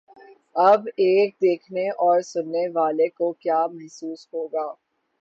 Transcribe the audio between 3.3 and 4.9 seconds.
کیا محسوس ہو گا؟